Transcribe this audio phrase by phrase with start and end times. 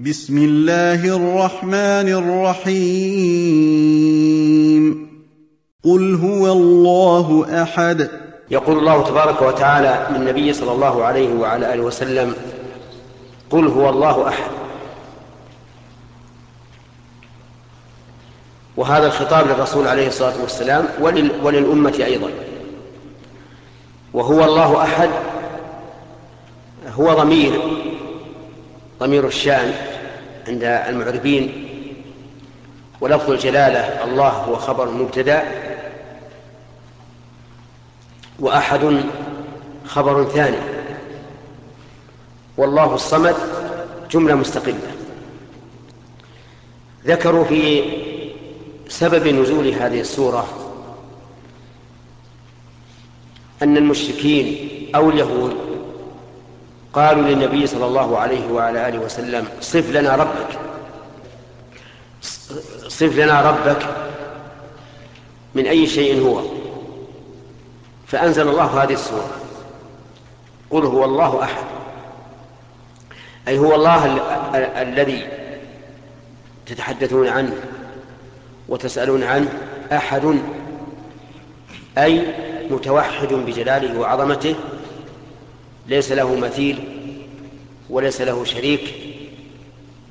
[0.00, 3.20] بسم الله الرحمن الرحيم.
[5.84, 8.10] قل هو الله أحد.
[8.50, 12.34] يقول الله تبارك وتعالى للنبي صلى الله عليه وعلى آله وسلم
[13.50, 14.50] قل هو الله أحد.
[18.76, 22.30] وهذا الخطاب للرسول عليه الصلاة والسلام ولل وللأمة أيضا.
[24.12, 25.10] وهو الله أحد
[26.92, 27.60] هو ضمير.
[29.00, 29.74] ضمير الشان
[30.48, 31.66] عند المعربين
[33.00, 35.42] ولفظ الجلالة الله هو خبر مبتدأ
[38.38, 39.00] وأحد
[39.86, 40.56] خبر ثاني
[42.56, 43.36] والله الصمد
[44.10, 44.92] جملة مستقلة
[47.06, 47.82] ذكروا في
[48.88, 50.46] سبب نزول هذه السورة
[53.62, 54.56] أن المشركين
[54.94, 55.56] أو اليهود
[56.94, 60.58] قالوا للنبي صلى الله عليه وعلى آله وسلم صف لنا ربك
[62.88, 63.86] صف لنا ربك
[65.54, 66.42] من أي شيء هو.
[68.06, 69.30] فأنزل الله هذه السورة
[70.70, 71.64] قل هو الله أحد
[73.48, 74.06] أي هو الله
[74.82, 75.28] الذي
[76.66, 77.52] تتحدثون عنه
[78.68, 79.48] وتسألون عنه
[79.92, 80.38] أحد
[81.98, 82.26] أي
[82.70, 84.54] متوحد بجلاله وعظمته
[85.88, 86.84] ليس له مثيل
[87.90, 88.94] وليس له شريك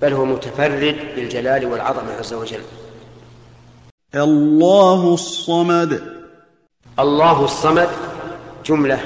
[0.02, 2.62] بل هو متفرد بالجلال والعظمه عز وجل.
[4.16, 6.04] الله الصمد.
[7.00, 7.90] الله الصمد
[8.66, 9.00] جملة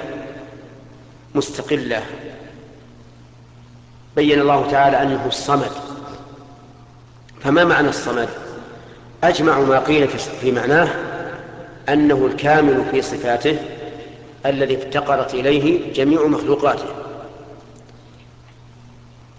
[1.36, 2.04] مستقلة.
[4.16, 5.72] بين الله تعالى أنه الصمد.
[7.42, 8.30] فما معنى الصمد؟
[9.24, 10.08] أجمع ما قيل
[10.42, 10.90] في معناه
[11.90, 13.58] أنه الكامل في صفاته
[14.46, 16.86] الذي افتقرت إليه جميع مخلوقاته.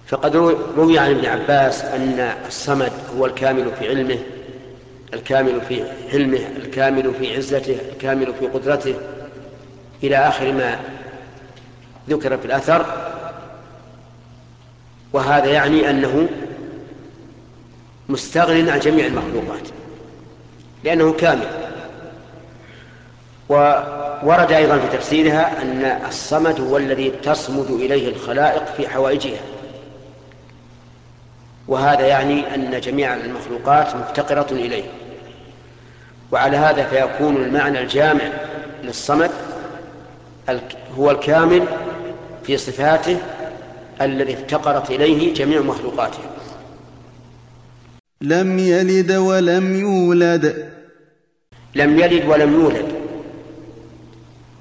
[0.06, 0.36] فقد
[0.77, 4.19] روي عن ابن عباس أن الصمد هو الكامل في علمه
[5.14, 8.94] الكامل في حلمه الكامل في عزته الكامل في قدرته
[10.02, 10.80] إلى آخر ما
[12.08, 12.86] ذكر في الأثر.
[15.12, 16.29] وهذا يعني أنه
[18.08, 19.68] مستغن عن جميع المخلوقات
[20.84, 21.48] لأنه كامل.
[24.23, 29.41] وورد أيضا في تفسيرها أن الصمد هو الذي تصمد إليه الخلائق في حوائجها.
[31.69, 34.85] وهذا يعني أن جميع المخلوقات مفتقرة إليه.
[36.33, 38.24] وعلى هذا فيكون المعنى الجامع
[38.83, 39.30] للصمد
[40.98, 41.63] هو الكامل
[42.45, 43.17] في صفاته
[44.01, 46.19] الذي افتقرت إليه جميع مخلوقاته.
[48.20, 50.73] لم يلد ولم يولد.
[51.74, 52.83] لم يلد ولم يولد.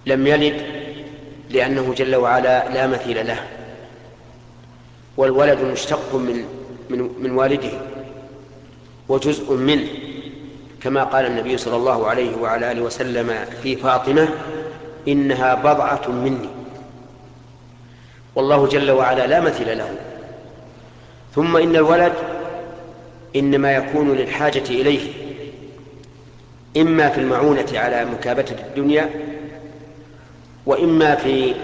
[0.05, 0.61] لم يلد
[1.49, 3.39] لأنه جل وعلا لا مثيل له
[5.17, 6.45] والولد مشتق من
[6.89, 7.71] من من والده
[9.09, 9.87] وجزء منه
[10.81, 14.29] كما قال النبي صلى الله عليه وعلى آله وسلم في فاطمة
[15.07, 16.49] إنها بضعة مني.
[18.35, 19.95] والله جل وعلا لا مثيل له.
[21.35, 22.13] ثم إن الولد
[23.35, 25.13] إنما يكون للحاجة إليه
[26.77, 29.09] إما في المعونة على مكابده الدنيا
[30.65, 31.55] وإما في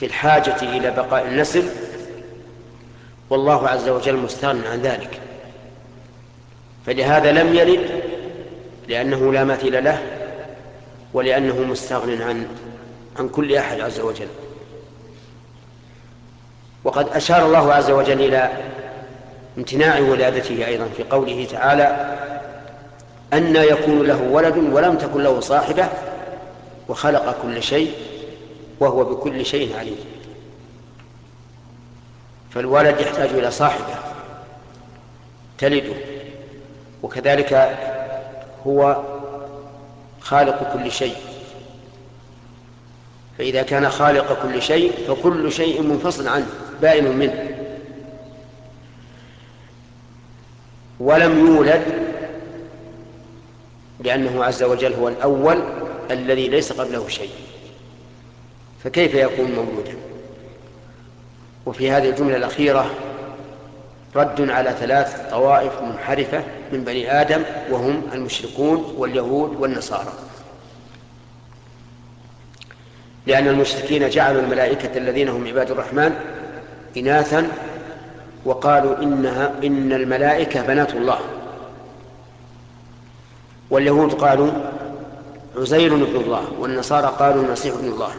[0.00, 1.64] في الحاجة إلى بقاء النسل
[3.30, 5.20] والله عز وجل مستغن عن ذلك.
[6.86, 8.02] فلهذا لم يلد
[8.88, 10.02] لأنه لا مثيل له
[11.14, 12.46] ولأنه مستغن عن
[13.18, 14.28] عن كل أحد عز وجل.
[16.84, 18.52] وقد أشار الله عز وجل إلى
[19.58, 22.16] امتناع ولادته أيضا في قوله تعالى
[23.32, 25.88] أن يكون له ولد ولم تكن له صاحبة
[26.88, 27.92] وخلق كل شيء
[28.82, 30.04] وهو بكل شيء عليم.
[32.50, 33.94] فالولد يحتاج إلى صاحبة
[35.58, 35.94] تلده
[37.02, 37.78] وكذلك
[38.66, 39.02] هو
[40.20, 41.16] خالق كل شيء.
[43.38, 46.46] فإذا كان خالق كل شيء فكل شيء منفصل عنه
[46.82, 47.48] بائن منه.
[51.00, 51.82] ولم يولد
[54.00, 55.62] لأنه عز وجل هو الأول
[56.10, 57.30] الذي ليس قبله شيء.
[58.84, 59.96] فكيف يكون مولودا
[61.66, 62.90] وفي هذه الجملة الأخيرة
[64.16, 70.12] رد على ثلاث طوائف منحرفة من بني آدم وهم المشركون واليهود والنصارى.
[73.26, 76.14] لأن المشركين جعلوا الملائكة الذين هم عباد الرحمن
[76.96, 77.48] إناثا
[78.44, 81.18] وقالوا إنها إن الملائكة بنات الله.
[83.70, 84.50] واليهود قالوا
[85.56, 88.12] عزير ابن الله والنصارى قالوا المسيح ابن الله.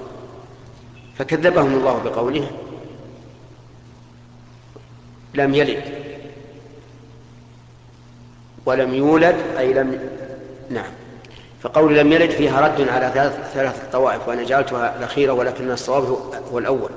[1.18, 2.48] فكذبهم الله بقوله
[5.34, 5.84] لم يلد
[8.66, 10.00] ولم يولد أي لم
[10.70, 10.92] نعم.
[11.62, 16.04] فقول لم يلد فيها رد على ثلاث ثلاث طوائف وأنا جعلتها الأخيرة ولكن الصواب
[16.52, 16.90] هو الأول.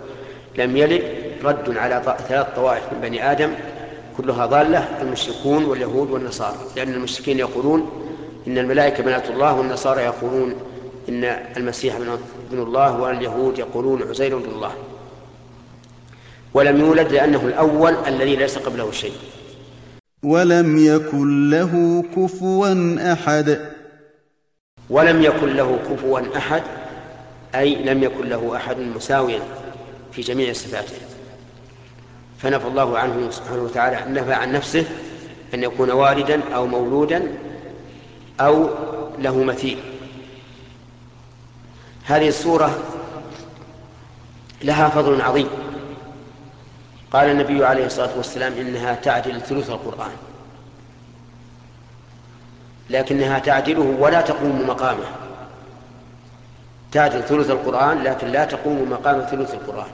[0.59, 1.03] لم يلد
[1.45, 3.51] رد على ثلاث طوائف من بني آدم
[4.17, 6.57] كلها ضالة المشركون واليهود والنصارى.
[6.77, 7.91] لأن المشركين يقولون
[8.47, 10.55] إن الملائكة بنات الله والنصارى يقولون
[11.08, 11.25] إن
[11.56, 11.97] المسيح
[12.50, 14.73] ابن الله واليهود يقولون عزير بن الله.
[16.55, 19.12] ولم يولد لأنه الأول الذي ليس قبله شيء.
[20.23, 23.61] ولم يكن له كفوا أحد.
[24.91, 26.62] ولم يكن له كفوا أحد
[27.55, 29.41] أي لم يكن له أحد مساويا
[30.12, 30.97] في جميع صفاته.
[32.38, 34.85] فنفى الله عنه سبحانه وتعالى نفى عن نفسه
[35.55, 37.23] أن يكون والدا أو مولودا
[38.41, 38.69] أو
[39.19, 39.79] له مثيل.
[42.06, 42.79] هذه السورة
[44.62, 45.49] لها فضل عظيم.
[47.12, 50.12] قال النبي عليه الصلاة والسلام إنها تعدل ثلث القرآن.
[52.91, 55.06] لكنها تعدله ولا تقوم مقامه.
[56.93, 59.91] تعدل ثلث القرآن لكن لا تقوم مقام ثلث القرآن.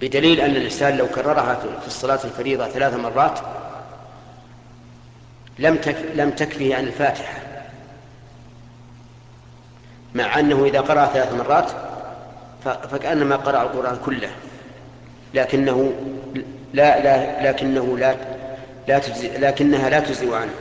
[0.00, 3.38] بدليل أن الإنسان لو كررها في الصلاة الفريضة ثلاث مرات
[5.58, 5.78] لم
[6.14, 7.47] لم تكفه عن الفاتحة.
[10.18, 11.70] مع أنه إذا قرأ ثلاث مرات
[12.64, 14.30] فكأنما قرأ القرآن كله.
[15.34, 15.92] لكنه
[16.72, 18.14] لا لا لكنه لا
[18.88, 20.54] لا تجزي لكنها لا تجزي عنه.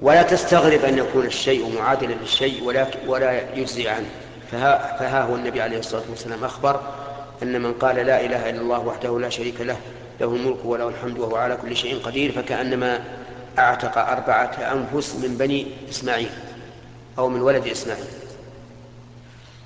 [0.00, 4.06] ولا تستغرب أن يكون الشيء معادلا للشيء ولا ولا يجزي عنه.
[4.52, 6.80] فها, فها هو النبي عليه الصلاة والسلام أخبر
[7.42, 9.76] أن من قال لا إله إلا الله وحده لا شريك له
[10.20, 13.00] له الملك وله الحمد وهو على كل شيء قدير فكأنما
[13.58, 16.30] أعتق أربعة أنفس من بني إسماعيل.
[17.18, 18.04] أو من ولد إسماعيل.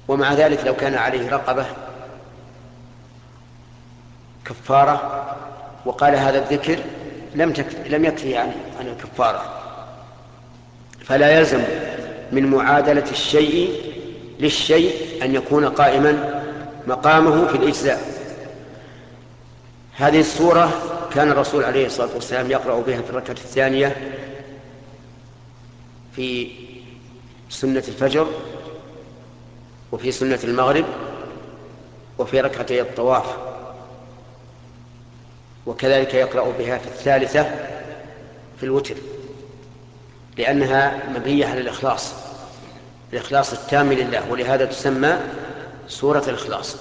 [0.08, 1.67] ومع ذلك لو كان عليه رقبة
[4.44, 5.26] كفارة
[5.85, 6.79] وقال هذا الذكر
[7.35, 7.52] لم
[7.87, 9.43] لم يكفي عن عن الكفارة.
[11.05, 11.62] فلا يلزم
[12.32, 13.93] من معادلة الشيء
[14.41, 16.43] للشيء أن يكون قائما
[16.87, 18.20] مقامه في الإجزاء.
[19.96, 20.73] هذه السورة
[21.14, 23.96] كان الرسول عليه الصلاة والسلام يقرأ بها في الركعة الثانية
[26.17, 26.50] في
[27.50, 28.26] سنة الفجر
[29.93, 30.85] وفي سنة المغرب
[32.19, 33.37] وفي ركعتي الطواف.
[35.67, 37.43] وكذلك يقرأ بها في الثالثة
[38.61, 38.94] في الوتر
[40.38, 42.14] لأنها مبنية على الإخلاص
[43.12, 45.19] الإخلاص التام لله ولهذا تسمى
[45.88, 46.76] سورة الإخلاص.